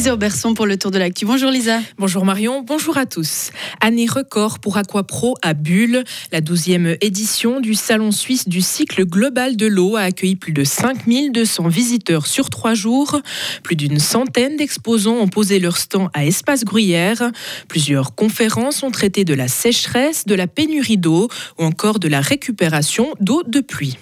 Lisa 0.00 0.14
Auberson 0.14 0.54
pour 0.54 0.64
le 0.64 0.78
tour 0.78 0.90
de 0.90 0.98
l'actu. 0.98 1.26
Bonjour 1.26 1.50
Lisa. 1.50 1.78
Bonjour 1.98 2.24
Marion, 2.24 2.62
bonjour 2.62 2.96
à 2.96 3.04
tous. 3.04 3.50
Année 3.82 4.06
record 4.06 4.58
pour 4.58 4.78
Aquapro 4.78 5.36
à 5.42 5.52
Bulle. 5.52 6.04
La 6.32 6.40
12e 6.40 6.96
édition 7.02 7.60
du 7.60 7.74
Salon 7.74 8.10
suisse 8.10 8.48
du 8.48 8.62
cycle 8.62 9.04
global 9.04 9.58
de 9.58 9.66
l'eau 9.66 9.96
a 9.96 10.00
accueilli 10.00 10.36
plus 10.36 10.54
de 10.54 10.64
5200 10.64 11.68
visiteurs 11.68 12.26
sur 12.26 12.48
trois 12.48 12.72
jours. 12.72 13.20
Plus 13.62 13.76
d'une 13.76 13.98
centaine 13.98 14.56
d'exposants 14.56 15.18
ont 15.18 15.28
posé 15.28 15.58
leur 15.58 15.76
stand 15.76 16.08
à 16.14 16.24
Espace 16.24 16.64
Gruyère. 16.64 17.30
Plusieurs 17.68 18.14
conférences 18.14 18.82
ont 18.82 18.90
traité 18.90 19.26
de 19.26 19.34
la 19.34 19.48
sécheresse, 19.48 20.24
de 20.24 20.34
la 20.34 20.46
pénurie 20.46 20.96
d'eau 20.96 21.28
ou 21.58 21.64
encore 21.64 21.98
de 21.98 22.08
la 22.08 22.22
récupération 22.22 23.12
d'eau 23.20 23.42
de 23.42 23.60
pluie. 23.60 23.98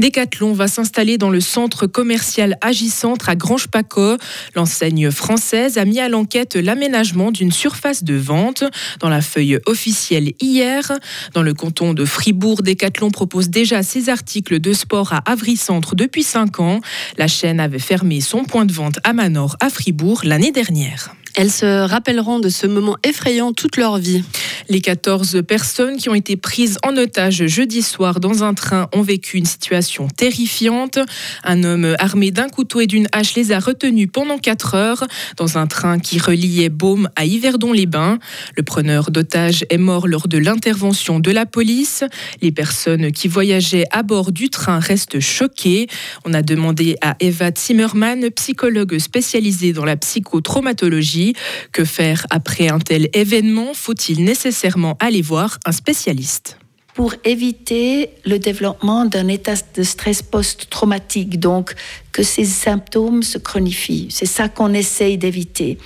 Decathlon 0.00 0.54
va 0.54 0.66
s'installer 0.66 1.18
dans 1.18 1.28
le 1.28 1.40
centre 1.40 1.86
commercial 1.86 2.56
Agicentre 2.62 3.28
à 3.28 3.36
Grange-Paco. 3.36 4.16
L'enseigne 4.54 5.10
française 5.10 5.76
a 5.76 5.84
mis 5.84 6.00
à 6.00 6.08
l'enquête 6.08 6.56
l'aménagement 6.56 7.30
d'une 7.30 7.52
surface 7.52 8.02
de 8.02 8.14
vente 8.14 8.64
dans 9.00 9.10
la 9.10 9.20
feuille 9.20 9.58
officielle 9.66 10.32
hier. 10.40 10.90
Dans 11.34 11.42
le 11.42 11.52
canton 11.52 11.92
de 11.92 12.06
Fribourg, 12.06 12.62
Decathlon 12.62 13.10
propose 13.10 13.50
déjà 13.50 13.82
ses 13.82 14.08
articles 14.08 14.58
de 14.58 14.72
sport 14.72 15.12
à 15.12 15.18
Avry-Centre 15.30 15.94
depuis 15.94 16.22
5 16.22 16.60
ans. 16.60 16.80
La 17.18 17.28
chaîne 17.28 17.60
avait 17.60 17.78
fermé 17.78 18.22
son 18.22 18.44
point 18.44 18.64
de 18.64 18.72
vente 18.72 18.98
à 19.04 19.12
Manor 19.12 19.56
à 19.60 19.68
Fribourg 19.68 20.22
l'année 20.24 20.50
dernière. 20.50 21.14
Elles 21.40 21.50
se 21.50 21.88
rappelleront 21.88 22.38
de 22.38 22.50
ce 22.50 22.66
moment 22.66 22.98
effrayant 23.02 23.54
toute 23.54 23.78
leur 23.78 23.96
vie. 23.96 24.22
Les 24.68 24.82
14 24.82 25.42
personnes 25.48 25.96
qui 25.96 26.10
ont 26.10 26.14
été 26.14 26.36
prises 26.36 26.76
en 26.84 26.94
otage 26.98 27.46
jeudi 27.46 27.80
soir 27.80 28.20
dans 28.20 28.44
un 28.44 28.52
train 28.52 28.90
ont 28.94 29.00
vécu 29.00 29.38
une 29.38 29.46
situation 29.46 30.06
terrifiante. 30.06 30.98
Un 31.42 31.64
homme 31.64 31.96
armé 31.98 32.30
d'un 32.30 32.50
couteau 32.50 32.80
et 32.80 32.86
d'une 32.86 33.08
hache 33.12 33.34
les 33.36 33.52
a 33.52 33.58
retenus 33.58 34.10
pendant 34.12 34.36
4 34.36 34.74
heures 34.74 35.04
dans 35.38 35.56
un 35.56 35.66
train 35.66 35.98
qui 35.98 36.18
reliait 36.18 36.68
Baume 36.68 37.08
à 37.16 37.24
Yverdon-les-Bains. 37.24 38.18
Le 38.54 38.62
preneur 38.62 39.10
d'otages 39.10 39.64
est 39.70 39.78
mort 39.78 40.08
lors 40.08 40.28
de 40.28 40.36
l'intervention 40.36 41.20
de 41.20 41.30
la 41.30 41.46
police. 41.46 42.04
Les 42.42 42.52
personnes 42.52 43.12
qui 43.12 43.28
voyageaient 43.28 43.86
à 43.92 44.02
bord 44.02 44.30
du 44.30 44.50
train 44.50 44.78
restent 44.78 45.20
choquées. 45.20 45.86
On 46.26 46.34
a 46.34 46.42
demandé 46.42 46.96
à 47.00 47.16
Eva 47.18 47.50
Zimmermann, 47.56 48.30
psychologue 48.30 48.98
spécialisée 48.98 49.72
dans 49.72 49.86
la 49.86 49.96
psychotraumatologie, 49.96 51.29
que 51.72 51.84
faire 51.84 52.26
après 52.30 52.68
un 52.68 52.78
tel 52.78 53.08
événement? 53.12 53.74
Faut-il 53.74 54.24
nécessairement 54.24 54.96
aller 55.00 55.22
voir 55.22 55.58
un 55.66 55.72
spécialiste? 55.72 56.56
Pour 56.94 57.14
éviter 57.24 58.10
le 58.26 58.38
développement 58.38 59.04
d'un 59.04 59.28
état 59.28 59.54
de 59.74 59.82
stress 59.82 60.22
post-traumatique, 60.22 61.38
donc 61.38 61.74
que 62.12 62.22
ces 62.22 62.44
symptômes 62.44 63.22
se 63.22 63.38
chronifient. 63.38 64.08
C'est 64.10 64.26
ça 64.26 64.48
qu'on 64.48 64.74
essaye 64.74 65.16
d'éviter. 65.16 65.78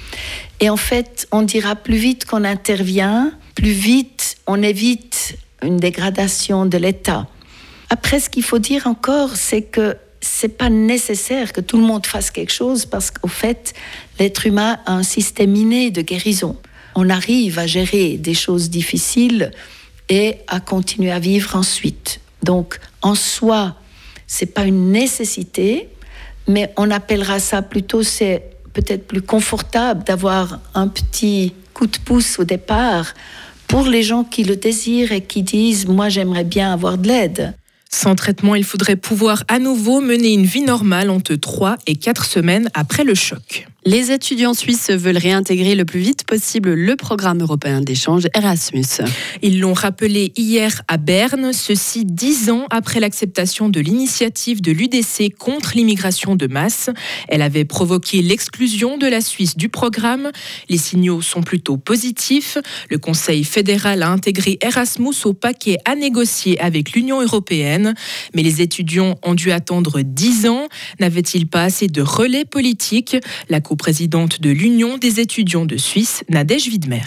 Et 0.61 0.70
en 0.70 0.77
fait, 0.77 1.28
on 1.31 1.42
dira 1.42 1.77
plus 1.77 1.97
vite 1.97 2.25
qu'on 2.25 2.45
intervient, 2.45 3.33
plus 3.55 3.70
vite 3.70 4.36
on 4.47 4.62
évite 4.62 5.36
une 5.62 5.77
dégradation 5.77 6.67
de 6.67 6.79
l'état. 6.79 7.29
Après, 7.91 8.19
ce 8.19 8.29
qu'il 8.29 8.42
faut 8.42 8.58
dire 8.58 8.86
encore, 8.86 9.36
c'est 9.36 9.62
que 9.62 9.97
c'est 10.25 10.56
pas 10.56 10.70
nécessaire 10.70 11.53
que 11.53 11.61
tout 11.61 11.77
le 11.77 11.84
monde 11.84 12.06
fasse 12.06 12.30
quelque 12.30 12.53
chose 12.53 12.86
parce 12.86 13.11
qu'au 13.11 13.28
fait, 13.28 13.75
l'être 14.19 14.47
humain 14.47 14.78
a 14.86 14.92
un 14.94 15.03
système 15.03 15.55
inné 15.55 15.91
de 15.91 16.00
guérison. 16.00 16.56
On 16.94 17.11
arrive 17.11 17.58
à 17.58 17.67
gérer 17.67 18.17
des 18.17 18.34
choses 18.34 18.70
difficiles 18.70 19.50
et 20.08 20.36
à 20.48 20.61
continuer 20.61 21.11
à 21.11 21.19
vivre 21.19 21.56
ensuite. 21.56 22.20
Donc, 22.42 22.78
en 23.02 23.14
soi, 23.14 23.77
c'est 24.27 24.55
pas 24.55 24.64
une 24.64 24.92
nécessité, 24.92 25.89
mais 26.48 26.72
on 26.77 26.91
appellera 26.91 27.39
ça 27.39 27.62
plutôt, 27.62 28.02
c'est 28.02 28.50
peut-être 28.72 29.06
plus 29.06 29.22
confortable 29.22 30.05
d'avoir 30.05 30.61
un 30.75 30.89
petit 30.89 31.52
coup 31.75 31.86
de 31.86 31.98
pouce 31.98 32.39
au 32.39 32.45
départ 32.45 33.14
pour 33.67 33.86
les 33.86 34.02
gens 34.02 34.25
qui 34.25 34.45
le 34.45 34.56
désirent 34.56 35.12
et 35.12 35.22
qui 35.22 35.42
disent, 35.42 35.86
moi 35.86 36.08
j'aimerais 36.08 36.45
bien 36.45 36.73
avoir 36.73 36.96
de 36.96 37.08
l'aide. 37.08 37.55
Sans 37.94 38.16
traitement, 38.16 38.56
il 38.56 38.64
faudrait 38.64 38.96
pouvoir 38.96 39.44
à 39.46 39.60
nouveau 39.60 40.00
mener 40.00 40.32
une 40.32 40.44
vie 40.44 40.62
normale 40.62 41.10
entre 41.10 41.36
3 41.36 41.77
et 41.86 41.94
4 41.94 42.24
semaines 42.24 42.68
après 42.74 43.05
le 43.05 43.14
choc. 43.14 43.68
Les 43.86 44.12
étudiants 44.12 44.55
suisses 44.55 44.89
veulent 44.89 45.18
réintégrer 45.18 45.74
le 45.74 45.84
plus 45.84 46.00
vite 46.00 46.24
possible 46.24 46.72
le 46.72 46.96
programme 46.96 47.42
européen 47.42 47.83
d'échange 47.83 48.28
Erasmus. 48.34 49.02
Ils 49.42 49.61
l'ont 49.61 49.74
rappelé 49.74 50.33
hier 50.39 50.80
à 50.89 50.96
Berne, 50.96 51.52
ceci 51.52 52.06
dix 52.06 52.48
ans 52.48 52.64
après 52.70 52.98
l'acceptation 52.98 53.68
de 53.68 53.80
l'initiative 53.80 54.62
de 54.62 54.73
l'UDC 54.73 55.36
contre 55.39 55.73
l'immigration 55.74 56.34
de 56.34 56.46
masse. 56.46 56.89
Elle 57.28 57.42
avait 57.42 57.67
provoqué 57.67 58.23
l'exclusion 58.23 58.96
de 58.96 59.06
la 59.06 59.20
Suisse 59.20 59.55
du 59.55 59.68
programme. 59.68 60.30
Les 60.70 60.78
signaux 60.78 61.20
sont 61.20 61.42
plutôt 61.42 61.77
positifs. 61.77 62.56
Le 62.89 62.96
Conseil 62.96 63.44
fédéral 63.44 64.02
a 64.02 64.08
intégré 64.08 64.56
Erasmus 64.62 65.27
au 65.27 65.34
paquet 65.34 65.77
à 65.84 65.94
négocier 65.94 66.58
avec 66.58 66.92
l'Union 66.92 67.20
européenne. 67.20 67.92
Mais 68.34 68.42
les 68.42 68.62
étudiants 68.62 69.18
ont 69.23 69.34
dû 69.34 69.52
attendre 69.52 70.00
dix 70.00 70.46
ans. 70.46 70.68
N'avaient-ils 71.00 71.46
pas 71.46 71.64
assez 71.64 71.86
de 71.86 72.00
relais 72.00 72.46
politiques? 72.46 73.18
Présidente 73.77 74.40
de 74.40 74.51
l'Union 74.51 74.98
des 74.98 75.20
étudiants 75.20 75.67
de 75.67 75.77
Suisse, 75.77 76.24
Nadège 76.29 76.68
Widmer. 76.68 77.02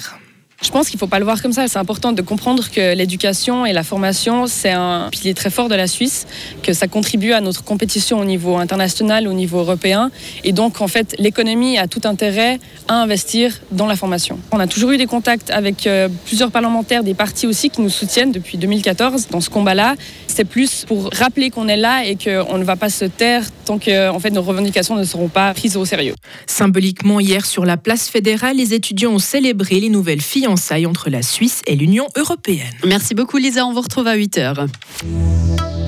Je 0.59 0.71
pense 0.71 0.87
qu'il 0.89 0.95
ne 0.95 0.99
faut 0.99 1.07
pas 1.07 1.19
le 1.19 1.25
voir 1.25 1.39
comme 1.41 1.53
ça. 1.53 1.67
C'est 1.67 1.77
important 1.77 2.13
de 2.13 2.21
comprendre 2.23 2.69
que 2.71 2.95
l'éducation 2.95 3.67
et 3.67 3.73
la 3.73 3.83
formation, 3.83 4.47
c'est 4.47 4.71
un 4.71 5.09
pilier 5.11 5.35
très 5.35 5.51
fort 5.51 5.69
de 5.69 5.75
la 5.75 5.85
Suisse, 5.85 6.25
que 6.63 6.73
ça 6.73 6.87
contribue 6.87 7.31
à 7.33 7.41
notre 7.41 7.63
compétition 7.63 8.19
au 8.19 8.25
niveau 8.25 8.57
international, 8.57 9.27
au 9.27 9.33
niveau 9.33 9.59
européen. 9.59 10.09
Et 10.43 10.53
donc, 10.53 10.81
en 10.81 10.87
fait, 10.87 11.15
l'économie 11.19 11.77
a 11.77 11.87
tout 11.87 12.01
intérêt 12.05 12.59
à 12.87 12.95
investir 12.95 13.59
dans 13.71 13.85
la 13.85 13.95
formation. 13.95 14.39
On 14.51 14.59
a 14.59 14.65
toujours 14.65 14.89
eu 14.91 14.97
des 14.97 15.05
contacts 15.05 15.51
avec 15.51 15.85
euh, 15.85 16.09
plusieurs 16.25 16.49
parlementaires, 16.49 17.03
des 17.03 17.13
partis 17.13 17.45
aussi 17.45 17.69
qui 17.69 17.81
nous 17.81 17.91
soutiennent 17.91 18.31
depuis 18.31 18.57
2014 18.57 19.27
dans 19.29 19.41
ce 19.41 19.51
combat-là. 19.51 19.95
C'est 20.25 20.45
plus 20.45 20.85
pour 20.85 21.11
rappeler 21.13 21.51
qu'on 21.51 21.67
est 21.67 21.77
là 21.77 22.03
et 22.03 22.15
qu'on 22.15 22.57
ne 22.57 22.63
va 22.63 22.75
pas 22.75 22.89
se 22.89 23.05
taire 23.05 23.43
tant 23.65 23.77
que 23.77 24.09
en 24.09 24.19
fait, 24.19 24.31
nos 24.31 24.41
revendications 24.41 24.95
ne 24.95 25.03
seront 25.03 25.27
pas 25.27 25.53
prises 25.53 25.77
au 25.77 25.85
sérieux. 25.85 26.15
Symboliquement, 26.47 27.19
hier, 27.19 27.45
sur 27.45 27.65
la 27.65 27.77
place 27.77 28.09
fédérale, 28.09 28.57
les 28.57 28.73
étudiants 28.73 29.11
ont 29.11 29.19
célébré 29.19 29.79
les 29.79 29.89
nouvelles 29.89 30.21
filles 30.21 30.46
entre 30.47 31.09
la 31.09 31.21
Suisse 31.21 31.61
et 31.67 31.75
l'Union 31.75 32.07
européenne. 32.15 32.73
Merci 32.85 33.13
beaucoup 33.13 33.37
Lisa, 33.37 33.65
on 33.65 33.73
vous 33.73 33.81
retrouve 33.81 34.07
à 34.07 34.15
8h. 34.15 34.67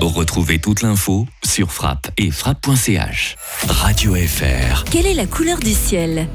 Retrouvez 0.00 0.58
toute 0.58 0.82
l'info 0.82 1.26
sur 1.44 1.72
frappe 1.72 2.10
et 2.16 2.30
frappe.ch. 2.30 3.36
Radio 3.68 4.14
FR. 4.14 4.84
Quelle 4.84 5.06
est 5.06 5.14
la 5.14 5.26
couleur 5.26 5.58
du 5.58 5.72
ciel? 5.72 6.28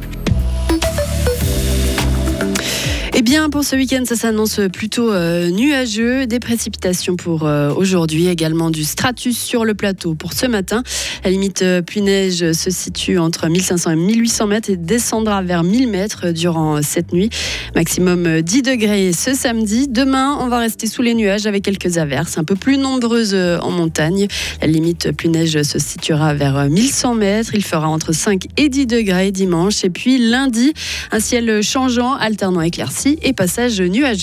Eh 3.18 3.22
bien, 3.22 3.50
pour 3.50 3.64
ce 3.64 3.78
week-end, 3.78 4.04
ça 4.04 4.18
s'annonce 4.18 4.60
plutôt 4.74 5.10
euh, 5.10 5.50
nuageux. 5.50 6.28
Des 6.28 6.42
précipitations 6.42 7.16
pour 7.16 7.46
euh, 7.46 7.74
aujourd'hui, 7.74 8.28
également 8.28 8.70
du 8.70 8.84
stratus 8.84 9.38
sur 9.38 9.64
le 9.64 9.74
plateau 9.74 10.16
pour 10.16 10.34
ce 10.34 10.46
matin. 10.46 10.84
La 11.24 11.32
limite 11.32 11.62
euh, 11.62 11.82
pluie-neige 11.82 12.52
se 12.52 12.70
situe 12.70 13.18
entre 13.18 13.48
1500 13.48 13.92
et 13.92 13.96
1800 13.96 14.48
mètres 14.48 14.70
et 14.70 14.76
descendra 14.76 15.42
vers 15.44 15.64
1000 15.64 15.88
mètres 15.88 16.32
durant 16.32 16.82
cette 16.82 17.14
nuit. 17.14 17.30
Maximum 17.74 18.42
10 18.42 18.64
degrés 18.64 19.14
ce 19.14 19.34
samedi. 19.34 19.88
Demain, 19.88 20.38
on 20.42 20.50
va 20.50 20.60
rester 20.60 20.86
sous 20.86 21.02
les 21.02 21.14
nuages 21.14 21.46
avec 21.46 21.64
quelques 21.64 21.98
averses 21.98 22.38
un 22.38 22.44
peu 22.44 22.56
plus 22.56 22.78
nombreuses 22.78 23.34
en 23.34 23.72
montagne. 23.72 24.28
La 24.60 24.68
limite 24.68 25.14
pluie-neige 25.14 25.64
se 25.64 25.80
situera 25.80 26.34
vers 26.34 26.70
1100 26.70 27.16
mètres. 27.16 27.56
Il 27.56 27.64
fera 27.64 27.88
entre 27.88 28.12
5 28.12 28.48
et 28.58 28.68
10 28.68 28.88
degrés 28.88 29.32
dimanche. 29.32 29.86
Et 29.86 29.90
puis 29.90 30.18
lundi, 30.18 30.74
un 31.14 31.22
ciel 31.22 31.64
changeant, 31.64 32.14
alternant 32.16 32.60
éclairci 32.60 33.05
et 33.06 33.34
passage 33.34 33.82
nuageux. 33.82 34.14